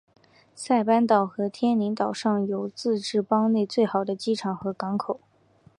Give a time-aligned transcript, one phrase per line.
[0.55, 5.19] 塞班岛和天宁岛上有自治邦内最好的机场和港口。